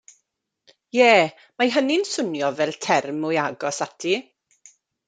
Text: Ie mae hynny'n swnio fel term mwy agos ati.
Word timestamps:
Ie 1.01 1.09
mae 1.63 1.73
hynny'n 1.75 2.07
swnio 2.13 2.51
fel 2.63 2.75
term 2.87 3.21
mwy 3.27 3.43
agos 3.47 3.83
ati. 3.89 4.21